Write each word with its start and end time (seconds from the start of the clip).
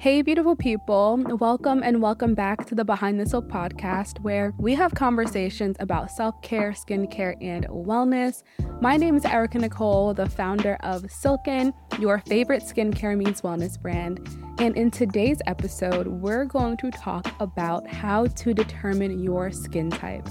Hey, 0.00 0.22
beautiful 0.22 0.56
people. 0.56 1.16
Welcome 1.40 1.82
and 1.82 2.02
welcome 2.02 2.34
back 2.34 2.66
to 2.66 2.74
the 2.74 2.84
Behind 2.84 3.18
the 3.18 3.26
Silk 3.26 3.48
podcast, 3.48 4.20
where 4.20 4.52
we 4.58 4.74
have 4.74 4.94
conversations 4.94 5.76
about 5.80 6.10
self 6.10 6.40
care, 6.42 6.72
skincare, 6.72 7.36
and 7.40 7.66
wellness. 7.68 8.42
My 8.80 8.96
name 8.96 9.16
is 9.16 9.24
Erica 9.24 9.58
Nicole, 9.58 10.12
the 10.12 10.28
founder 10.28 10.76
of 10.80 11.10
Silken, 11.10 11.72
your 11.98 12.18
favorite 12.18 12.62
skincare 12.62 13.16
meets 13.16 13.42
wellness 13.42 13.80
brand. 13.80 14.28
And 14.58 14.76
in 14.76 14.90
today's 14.90 15.40
episode, 15.46 16.06
we're 16.06 16.44
going 16.44 16.76
to 16.78 16.90
talk 16.90 17.26
about 17.40 17.86
how 17.86 18.26
to 18.26 18.52
determine 18.52 19.22
your 19.22 19.52
skin 19.52 19.90
type. 19.90 20.28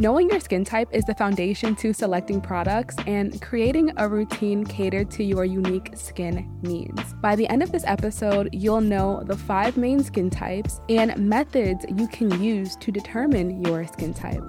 Knowing 0.00 0.30
your 0.30 0.40
skin 0.40 0.64
type 0.64 0.88
is 0.92 1.04
the 1.04 1.14
foundation 1.14 1.76
to 1.76 1.92
selecting 1.92 2.40
products 2.40 2.96
and 3.06 3.42
creating 3.42 3.92
a 3.98 4.08
routine 4.08 4.64
catered 4.64 5.10
to 5.10 5.22
your 5.22 5.44
unique 5.44 5.90
skin 5.94 6.50
needs. 6.62 7.12
By 7.20 7.36
the 7.36 7.46
end 7.48 7.62
of 7.62 7.70
this 7.70 7.84
episode, 7.86 8.48
you'll 8.50 8.80
know 8.80 9.22
the 9.22 9.36
five 9.36 9.76
main 9.76 10.02
skin 10.02 10.30
types 10.30 10.80
and 10.88 11.14
methods 11.18 11.84
you 11.94 12.08
can 12.08 12.42
use 12.42 12.76
to 12.76 12.90
determine 12.90 13.62
your 13.62 13.86
skin 13.86 14.14
type. 14.14 14.42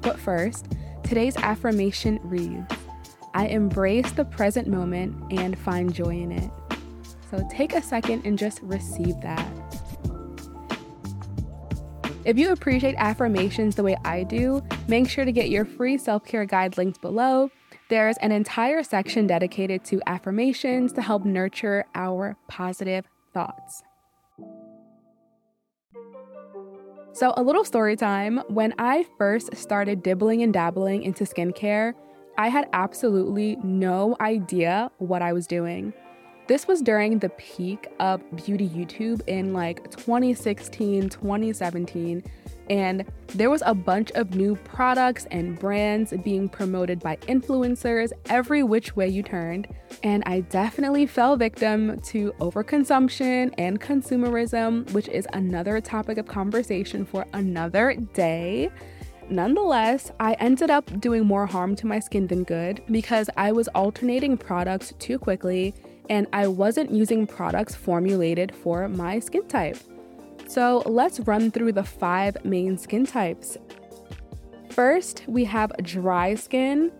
But 0.00 0.18
first, 0.18 0.72
today's 1.04 1.36
affirmation 1.36 2.18
reads 2.24 2.66
I 3.32 3.46
embrace 3.46 4.10
the 4.10 4.24
present 4.24 4.66
moment 4.66 5.32
and 5.32 5.56
find 5.56 5.94
joy 5.94 6.16
in 6.16 6.32
it. 6.32 6.50
So 7.30 7.46
take 7.48 7.76
a 7.76 7.80
second 7.80 8.26
and 8.26 8.36
just 8.36 8.60
receive 8.60 9.20
that. 9.20 9.65
If 12.26 12.36
you 12.40 12.50
appreciate 12.50 12.96
affirmations 12.98 13.76
the 13.76 13.84
way 13.84 13.96
I 14.04 14.24
do, 14.24 14.60
make 14.88 15.08
sure 15.08 15.24
to 15.24 15.30
get 15.30 15.48
your 15.48 15.64
free 15.64 15.96
self 15.96 16.24
care 16.24 16.44
guide 16.44 16.76
linked 16.76 17.00
below. 17.00 17.52
There's 17.88 18.16
an 18.16 18.32
entire 18.32 18.82
section 18.82 19.28
dedicated 19.28 19.84
to 19.84 20.02
affirmations 20.08 20.92
to 20.94 21.02
help 21.02 21.24
nurture 21.24 21.84
our 21.94 22.36
positive 22.48 23.04
thoughts. 23.32 23.84
So, 27.12 27.32
a 27.36 27.42
little 27.44 27.64
story 27.64 27.94
time. 27.94 28.38
When 28.48 28.74
I 28.76 29.06
first 29.18 29.54
started 29.54 30.02
dibbling 30.02 30.42
and 30.42 30.52
dabbling 30.52 31.04
into 31.04 31.22
skincare, 31.22 31.94
I 32.36 32.48
had 32.48 32.68
absolutely 32.72 33.56
no 33.62 34.16
idea 34.20 34.90
what 34.98 35.22
I 35.22 35.32
was 35.32 35.46
doing. 35.46 35.94
This 36.46 36.68
was 36.68 36.80
during 36.80 37.18
the 37.18 37.30
peak 37.30 37.88
of 37.98 38.22
beauty 38.36 38.68
YouTube 38.68 39.20
in 39.26 39.52
like 39.52 39.90
2016, 39.90 41.08
2017. 41.08 42.22
And 42.70 43.04
there 43.28 43.50
was 43.50 43.64
a 43.66 43.74
bunch 43.74 44.12
of 44.12 44.34
new 44.36 44.54
products 44.54 45.26
and 45.32 45.58
brands 45.58 46.12
being 46.22 46.48
promoted 46.48 47.00
by 47.00 47.16
influencers 47.28 48.12
every 48.28 48.62
which 48.62 48.94
way 48.94 49.08
you 49.08 49.24
turned. 49.24 49.66
And 50.04 50.22
I 50.26 50.40
definitely 50.42 51.06
fell 51.06 51.36
victim 51.36 51.98
to 52.00 52.32
overconsumption 52.40 53.52
and 53.58 53.80
consumerism, 53.80 54.88
which 54.92 55.08
is 55.08 55.26
another 55.32 55.80
topic 55.80 56.16
of 56.16 56.26
conversation 56.26 57.04
for 57.04 57.26
another 57.32 57.94
day. 58.14 58.70
Nonetheless, 59.28 60.12
I 60.20 60.34
ended 60.34 60.70
up 60.70 61.00
doing 61.00 61.26
more 61.26 61.46
harm 61.46 61.74
to 61.76 61.86
my 61.88 61.98
skin 61.98 62.28
than 62.28 62.44
good 62.44 62.82
because 62.88 63.28
I 63.36 63.50
was 63.50 63.66
alternating 63.68 64.36
products 64.36 64.92
too 65.00 65.18
quickly 65.18 65.74
and 66.08 66.26
I 66.32 66.46
wasn't 66.46 66.90
using 66.90 67.26
products 67.26 67.74
formulated 67.74 68.54
for 68.54 68.88
my 68.88 69.18
skin 69.18 69.46
type. 69.48 69.78
So 70.48 70.82
let's 70.86 71.20
run 71.20 71.50
through 71.50 71.72
the 71.72 71.84
five 71.84 72.36
main 72.44 72.78
skin 72.78 73.04
types. 73.06 73.56
First, 74.70 75.24
we 75.26 75.44
have 75.44 75.72
dry 75.82 76.34
skin. 76.34 76.92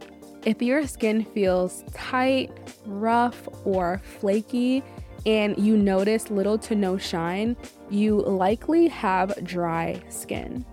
If 0.45 0.63
your 0.63 0.87
skin 0.87 1.25
feels 1.25 1.85
tight, 1.93 2.51
rough, 2.87 3.49
or 3.65 4.01
flaky, 4.19 4.83
and 5.27 5.59
you 5.59 5.77
notice 5.77 6.31
little 6.31 6.57
to 6.59 6.75
no 6.75 6.97
shine, 6.97 7.57
you 7.91 8.23
likely 8.23 8.89
have 8.89 9.45
dry 9.45 10.01
skin. 10.09 10.65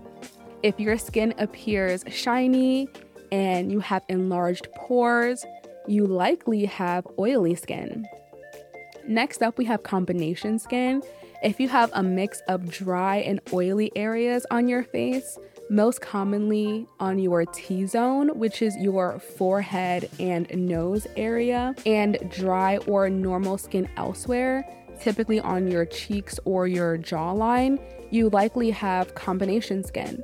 If 0.62 0.78
your 0.80 0.96
skin 0.96 1.34
appears 1.38 2.04
shiny 2.08 2.88
and 3.32 3.70
you 3.70 3.80
have 3.80 4.04
enlarged 4.08 4.68
pores, 4.76 5.44
you 5.86 6.06
likely 6.06 6.64
have 6.64 7.06
oily 7.18 7.54
skin. 7.54 8.06
Next 9.06 9.42
up, 9.42 9.58
we 9.58 9.64
have 9.66 9.82
combination 9.82 10.58
skin. 10.58 11.02
If 11.42 11.60
you 11.60 11.68
have 11.68 11.90
a 11.92 12.02
mix 12.02 12.40
of 12.48 12.70
dry 12.70 13.16
and 13.16 13.40
oily 13.52 13.92
areas 13.94 14.46
on 14.50 14.66
your 14.66 14.82
face, 14.82 15.38
most 15.68 16.00
commonly 16.00 16.86
on 17.00 17.18
your 17.18 17.44
T 17.46 17.84
zone, 17.86 18.38
which 18.38 18.62
is 18.62 18.74
your 18.78 19.18
forehead 19.18 20.08
and 20.18 20.48
nose 20.54 21.06
area, 21.16 21.74
and 21.84 22.18
dry 22.30 22.78
or 22.86 23.10
normal 23.10 23.58
skin 23.58 23.88
elsewhere, 23.96 24.66
typically 25.00 25.40
on 25.40 25.70
your 25.70 25.84
cheeks 25.84 26.38
or 26.46 26.66
your 26.66 26.96
jawline, 26.96 27.78
you 28.10 28.30
likely 28.30 28.70
have 28.70 29.14
combination 29.14 29.84
skin. 29.84 30.22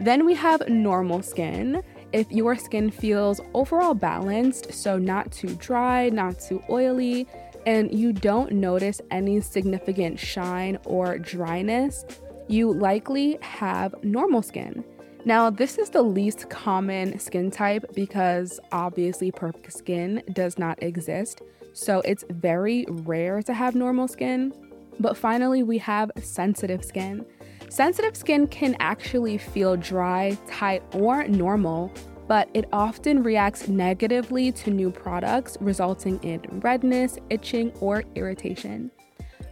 Then 0.00 0.24
we 0.24 0.34
have 0.34 0.68
normal 0.68 1.22
skin. 1.22 1.82
If 2.12 2.30
your 2.30 2.56
skin 2.56 2.90
feels 2.90 3.40
overall 3.54 3.94
balanced, 3.94 4.72
so 4.72 4.98
not 4.98 5.32
too 5.32 5.54
dry, 5.56 6.08
not 6.08 6.40
too 6.40 6.62
oily, 6.70 7.26
and 7.66 7.92
you 7.92 8.12
don't 8.12 8.52
notice 8.52 9.00
any 9.10 9.40
significant 9.40 10.18
shine 10.18 10.78
or 10.84 11.18
dryness, 11.18 12.04
you 12.48 12.72
likely 12.72 13.38
have 13.40 13.94
normal 14.02 14.42
skin. 14.42 14.84
Now, 15.24 15.48
this 15.48 15.78
is 15.78 15.88
the 15.88 16.02
least 16.02 16.50
common 16.50 17.18
skin 17.18 17.50
type 17.50 17.86
because 17.94 18.60
obviously 18.72 19.30
perfect 19.30 19.72
skin 19.72 20.22
does 20.34 20.58
not 20.58 20.82
exist. 20.82 21.40
So 21.72 22.02
it's 22.04 22.24
very 22.28 22.84
rare 22.88 23.42
to 23.42 23.54
have 23.54 23.74
normal 23.74 24.06
skin. 24.06 24.52
But 25.00 25.16
finally, 25.16 25.62
we 25.62 25.78
have 25.78 26.10
sensitive 26.20 26.84
skin. 26.84 27.24
Sensitive 27.70 28.16
skin 28.16 28.46
can 28.46 28.76
actually 28.78 29.38
feel 29.38 29.76
dry, 29.76 30.36
tight, 30.46 30.82
or 30.92 31.26
normal, 31.26 31.90
but 32.26 32.48
it 32.54 32.68
often 32.72 33.22
reacts 33.22 33.68
negatively 33.68 34.50
to 34.52 34.70
new 34.70 34.90
products, 34.90 35.56
resulting 35.60 36.18
in 36.22 36.40
redness, 36.60 37.18
itching, 37.30 37.72
or 37.80 38.04
irritation. 38.14 38.90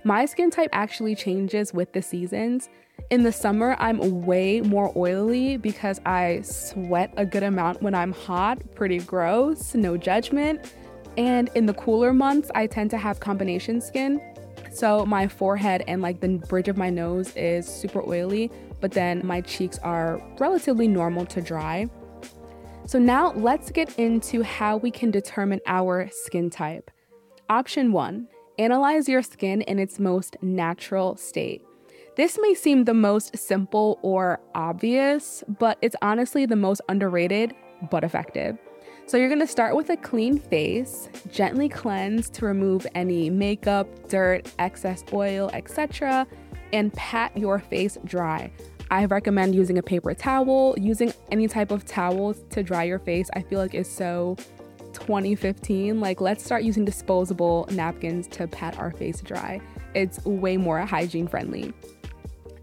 My 0.05 0.25
skin 0.25 0.51
type 0.51 0.71
actually 0.73 1.15
changes 1.15 1.73
with 1.73 1.93
the 1.93 2.03
seasons. 2.03 2.69
In 3.11 3.23
the 3.23 3.33
summer, 3.33 3.77
I'm 3.79 4.25
way 4.25 4.61
more 4.61 4.93
oily 4.97 5.57
because 5.57 6.01
I 6.05 6.41
sweat 6.43 7.13
a 7.17 7.25
good 7.25 7.43
amount 7.43 7.83
when 7.83 7.95
I'm 7.95 8.13
hot, 8.13 8.59
pretty 8.75 8.99
gross, 8.99 9.75
no 9.75 9.97
judgment. 9.97 10.75
And 11.17 11.51
in 11.55 11.67
the 11.67 11.75
cooler 11.75 12.13
months, 12.13 12.51
I 12.55 12.67
tend 12.67 12.91
to 12.91 12.99
have 12.99 13.21
combination 13.21 13.81
skin. 13.81 14.21
So 14.73 15.05
my 15.05 15.29
forehead 15.29 15.85
and 15.87 16.01
like 16.01 16.21
the 16.21 16.39
bridge 16.49 16.69
of 16.69 16.77
my 16.79 16.89
nose 16.89 17.37
is 17.37 17.67
super 17.67 18.03
oily, 18.09 18.51
but 18.81 18.93
then 18.93 19.21
my 19.25 19.43
cheeks 19.43 19.79
are 19.81 20.21
relatively 20.39 20.89
normal 20.89 21.27
to 21.27 21.43
dry. 21.43 21.89
So, 22.93 22.99
now 22.99 23.33
let's 23.33 23.71
get 23.71 23.99
into 23.99 24.43
how 24.43 24.77
we 24.77 24.91
can 24.91 25.11
determine 25.11 25.61
our 25.67 26.11
skin 26.13 26.51
type. 26.51 26.91
Option 27.49 27.91
one 27.91 28.29
analyze 28.59 29.09
your 29.09 29.23
skin 29.23 29.63
in 29.63 29.79
its 29.79 29.99
most 29.99 30.37
natural 30.43 31.17
state. 31.17 31.63
This 32.19 32.39
may 32.39 32.53
seem 32.53 32.85
the 32.85 32.93
most 32.93 33.35
simple 33.35 33.99
or 34.03 34.41
obvious, 34.55 35.43
but 35.59 35.79
it's 35.81 35.97
honestly 36.03 36.45
the 36.45 36.55
most 36.55 36.83
underrated 36.91 37.55
but 37.91 38.05
effective. 38.05 38.59
So, 39.07 39.17
you're 39.17 39.31
gonna 39.31 39.47
start 39.47 39.75
with 39.75 39.89
a 39.89 39.97
clean 39.97 40.37
face, 40.37 41.09
gently 41.31 41.71
cleanse 41.71 42.29
to 42.29 42.45
remove 42.45 42.87
any 42.95 43.31
makeup, 43.31 43.89
dirt, 44.11 44.53
excess 44.59 45.03
oil, 45.15 45.49
etc., 45.55 46.27
and 46.75 46.93
pat 46.93 47.35
your 47.39 47.59
face 47.59 47.97
dry. 48.05 48.53
I 48.93 49.07
recommend 49.07 49.55
using 49.55 49.79
a 49.79 49.83
paper 49.83 50.13
towel, 50.13 50.75
using 50.79 51.15
any 51.31 51.49
type 51.49 51.71
of 51.71 51.87
towel 51.87 52.35
to 52.35 52.63
dry 52.63 52.85
your 52.85 52.99
face. 52.99 53.31
I 53.33 53.41
feel 53.41 53.59
like 53.59 53.73
it's 53.73 53.89
so 53.89 54.37
2015. 54.93 55.99
Like, 55.99 56.21
let's 56.21 56.45
start 56.45 56.63
using 56.63 56.85
disposable 56.85 57.67
napkins 57.71 58.27
to 58.29 58.47
pat 58.47 58.79
our 58.79 58.91
face 58.91 59.23
dry. 59.23 59.63
It's 59.95 60.23
way 60.27 60.59
more 60.59 60.79
hygiene 60.81 61.27
friendly. 61.27 61.73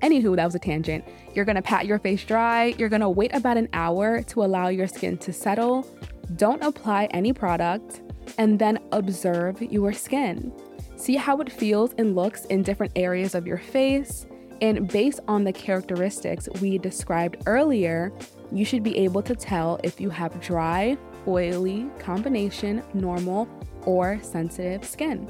Anywho, 0.04 0.36
that 0.36 0.46
was 0.46 0.54
a 0.54 0.60
tangent. 0.60 1.04
You're 1.34 1.46
gonna 1.46 1.64
pat 1.64 1.88
your 1.88 1.98
face 1.98 2.24
dry. 2.24 2.76
You're 2.78 2.90
gonna 2.90 3.10
wait 3.10 3.36
about 3.36 3.58
an 3.58 3.68
hour 3.74 4.22
to 4.22 4.44
allow 4.44 4.68
your 4.68 4.86
skin 4.86 5.18
to 5.18 5.34
settle. 5.34 5.88
Don't 6.36 6.62
apply 6.62 7.06
any 7.06 7.34
product, 7.34 8.02
and 8.38 8.60
then 8.60 8.78
observe 8.92 9.64
your 9.64 9.94
skin. 9.94 10.54
See 10.96 11.16
how 11.16 11.42
it 11.42 11.52
feels 11.52 11.94
and 11.98 12.16
looks 12.16 12.46
in 12.46 12.62
different 12.62 12.92
areas 12.96 13.34
of 13.34 13.48
your 13.48 13.58
face. 13.58 14.28
And 14.62 14.88
based 14.88 15.22
on 15.28 15.44
the 15.44 15.54
characteristics 15.54 16.50
we 16.62 16.78
described 16.78 17.44
earlier, 17.46 18.12
you 18.52 18.66
should 18.66 18.84
be 18.84 18.98
able 18.98 19.22
to 19.24 19.36
tell 19.36 19.80
if 19.84 20.02
you 20.02 20.10
have 20.10 20.40
dry, 20.42 20.98
oily, 21.28 21.90
combination, 22.00 22.84
normal, 22.94 23.48
or 23.86 24.20
sensitive 24.22 24.84
skin. 24.84 25.30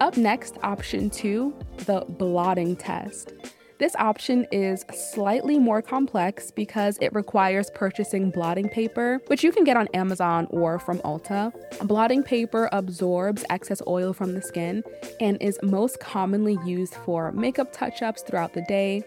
Up 0.00 0.16
next, 0.16 0.58
option 0.62 1.10
two, 1.10 1.54
the 1.86 2.04
blotting 2.08 2.76
test. 2.76 3.32
This 3.76 3.96
option 3.96 4.46
is 4.52 4.84
slightly 4.94 5.58
more 5.58 5.82
complex 5.82 6.52
because 6.52 6.96
it 7.00 7.12
requires 7.12 7.70
purchasing 7.74 8.30
blotting 8.30 8.68
paper, 8.68 9.20
which 9.26 9.42
you 9.42 9.50
can 9.50 9.64
get 9.64 9.76
on 9.76 9.88
Amazon 9.94 10.46
or 10.50 10.78
from 10.78 11.00
Ulta. 11.00 11.52
Blotting 11.84 12.22
paper 12.22 12.68
absorbs 12.70 13.44
excess 13.50 13.82
oil 13.88 14.12
from 14.12 14.32
the 14.32 14.42
skin 14.42 14.84
and 15.20 15.42
is 15.42 15.58
most 15.62 15.98
commonly 15.98 16.56
used 16.64 16.94
for 16.94 17.32
makeup 17.32 17.72
touch 17.72 18.00
ups 18.00 18.22
throughout 18.22 18.52
the 18.52 18.62
day. 18.62 19.02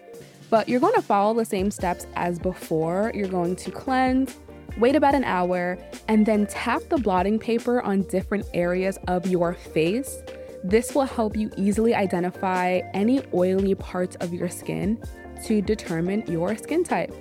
But 0.50 0.68
you're 0.68 0.80
going 0.80 0.94
to 0.94 1.02
follow 1.02 1.32
the 1.32 1.46
same 1.46 1.70
steps 1.70 2.06
as 2.14 2.38
before. 2.38 3.10
You're 3.14 3.28
going 3.28 3.56
to 3.56 3.70
cleanse, 3.70 4.36
wait 4.76 4.96
about 4.96 5.14
an 5.14 5.24
hour, 5.24 5.78
and 6.08 6.26
then 6.26 6.46
tap 6.46 6.82
the 6.90 6.98
blotting 6.98 7.38
paper 7.38 7.80
on 7.80 8.02
different 8.02 8.44
areas 8.52 8.98
of 9.08 9.26
your 9.26 9.54
face 9.54 10.22
this 10.64 10.94
will 10.94 11.04
help 11.04 11.36
you 11.36 11.50
easily 11.56 11.94
identify 11.94 12.80
any 12.94 13.22
oily 13.32 13.74
parts 13.74 14.16
of 14.16 14.32
your 14.34 14.48
skin 14.48 15.02
to 15.44 15.62
determine 15.62 16.24
your 16.26 16.56
skin 16.56 16.84
type. 16.84 17.14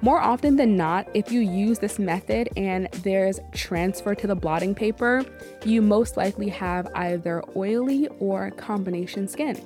More 0.00 0.20
often 0.20 0.54
than 0.54 0.76
not, 0.76 1.08
if 1.12 1.32
you 1.32 1.40
use 1.40 1.80
this 1.80 1.98
method 1.98 2.50
and 2.56 2.88
there's 3.02 3.40
transfer 3.52 4.14
to 4.14 4.26
the 4.28 4.36
blotting 4.36 4.74
paper, 4.74 5.24
you 5.64 5.82
most 5.82 6.16
likely 6.16 6.48
have 6.50 6.86
either 6.94 7.42
oily 7.56 8.06
or 8.20 8.52
combination 8.52 9.26
skin. 9.26 9.60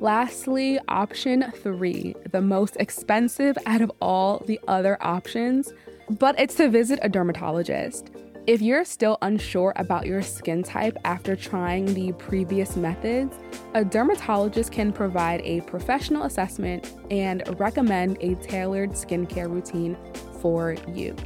Lastly, 0.00 0.78
option 0.88 1.52
three, 1.62 2.14
the 2.32 2.42
most 2.42 2.76
expensive 2.76 3.56
out 3.64 3.80
of 3.80 3.92
all 4.00 4.42
the 4.46 4.58
other 4.66 4.98
options, 5.00 5.72
but 6.10 6.38
it's 6.38 6.56
to 6.56 6.68
visit 6.68 6.98
a 7.02 7.08
dermatologist. 7.08 8.10
If 8.46 8.62
you're 8.62 8.84
still 8.84 9.18
unsure 9.22 9.72
about 9.74 10.06
your 10.06 10.22
skin 10.22 10.62
type 10.62 10.96
after 11.04 11.34
trying 11.34 11.92
the 11.94 12.12
previous 12.12 12.76
methods, 12.76 13.36
a 13.74 13.84
dermatologist 13.84 14.70
can 14.70 14.92
provide 14.92 15.40
a 15.42 15.62
professional 15.62 16.22
assessment 16.22 16.94
and 17.10 17.42
recommend 17.58 18.18
a 18.20 18.36
tailored 18.36 18.90
skincare 18.90 19.50
routine 19.50 19.96
for 20.40 20.76
you. 20.86 21.16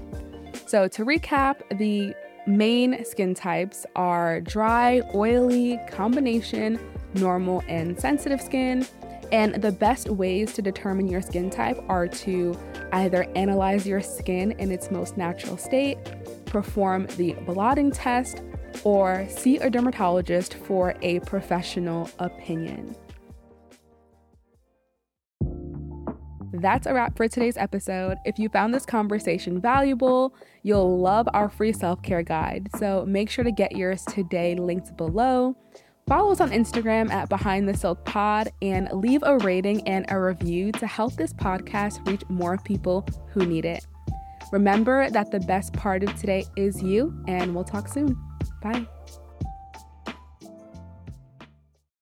So, 0.66 0.88
to 0.88 1.04
recap, 1.04 1.56
the 1.76 2.14
main 2.46 3.04
skin 3.04 3.34
types 3.34 3.84
are 3.94 4.40
dry, 4.40 5.02
oily, 5.14 5.78
combination, 5.90 6.80
normal, 7.16 7.62
and 7.68 8.00
sensitive 8.00 8.40
skin. 8.40 8.86
And 9.32 9.54
the 9.54 9.72
best 9.72 10.08
ways 10.08 10.52
to 10.54 10.62
determine 10.62 11.08
your 11.08 11.22
skin 11.22 11.50
type 11.50 11.82
are 11.88 12.08
to 12.08 12.58
either 12.92 13.26
analyze 13.36 13.86
your 13.86 14.00
skin 14.00 14.52
in 14.52 14.72
its 14.72 14.90
most 14.90 15.16
natural 15.16 15.56
state 15.56 15.98
perform 16.50 17.06
the 17.16 17.32
blotting 17.46 17.90
test, 17.90 18.42
or 18.84 19.26
see 19.30 19.56
a 19.58 19.70
dermatologist 19.70 20.54
for 20.54 20.94
a 21.00 21.20
professional 21.20 22.10
opinion. 22.18 22.94
That's 26.52 26.86
a 26.86 26.92
wrap 26.92 27.16
for 27.16 27.28
today's 27.28 27.56
episode. 27.56 28.18
If 28.24 28.38
you 28.38 28.48
found 28.48 28.74
this 28.74 28.84
conversation 28.84 29.60
valuable, 29.60 30.34
you'll 30.62 30.98
love 30.98 31.28
our 31.32 31.48
free 31.48 31.72
self 31.72 32.02
care 32.02 32.22
guide. 32.22 32.68
So 32.76 33.04
make 33.06 33.30
sure 33.30 33.44
to 33.44 33.52
get 33.52 33.76
yours 33.76 34.04
today, 34.04 34.56
linked 34.56 34.96
below. 34.96 35.56
Follow 36.10 36.32
us 36.32 36.40
on 36.40 36.50
Instagram 36.50 37.08
at 37.12 37.28
Behind 37.28 37.68
the 37.68 37.76
Silk 37.76 38.04
Pod 38.04 38.50
and 38.62 38.88
leave 38.92 39.22
a 39.22 39.38
rating 39.38 39.86
and 39.86 40.04
a 40.08 40.18
review 40.18 40.72
to 40.72 40.86
help 40.88 41.14
this 41.14 41.32
podcast 41.32 42.04
reach 42.04 42.22
more 42.28 42.58
people 42.58 43.06
who 43.28 43.46
need 43.46 43.64
it. 43.64 43.86
Remember 44.50 45.08
that 45.08 45.30
the 45.30 45.38
best 45.38 45.72
part 45.72 46.02
of 46.02 46.12
today 46.16 46.44
is 46.56 46.82
you, 46.82 47.14
and 47.28 47.54
we'll 47.54 47.62
talk 47.62 47.86
soon. 47.86 48.20
Bye. 48.60 48.88